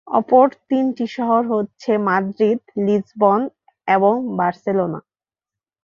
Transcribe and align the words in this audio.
অপর 0.07 0.47
তিনটি 0.69 1.05
শহর 1.07 1.41
হচ্ছে, 1.47 1.91
মাদ্রিদ, 2.07 2.59
লিসবন, 2.77 3.41
এবং 3.87 4.13
বার্সেলোনা। 4.37 4.99